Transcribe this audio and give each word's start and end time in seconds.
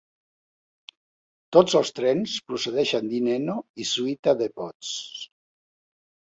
Tots 1.57 1.75
els 1.79 1.91
trens 1.99 2.33
procedeixen 2.47 3.05
d'Hineno 3.11 3.59
i 3.85 3.87
Suita 3.91 4.35
Depots. 4.41 4.97